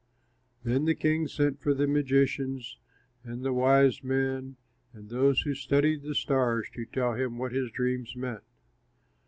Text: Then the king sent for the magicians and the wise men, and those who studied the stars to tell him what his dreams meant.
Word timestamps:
Then 0.63 0.85
the 0.85 0.95
king 0.95 1.27
sent 1.27 1.59
for 1.59 1.75
the 1.75 1.85
magicians 1.85 2.79
and 3.23 3.43
the 3.43 3.53
wise 3.53 4.03
men, 4.03 4.55
and 4.93 5.11
those 5.11 5.41
who 5.41 5.53
studied 5.53 6.01
the 6.01 6.15
stars 6.15 6.67
to 6.73 6.87
tell 6.87 7.13
him 7.13 7.37
what 7.37 7.51
his 7.51 7.69
dreams 7.69 8.15
meant. 8.15 8.41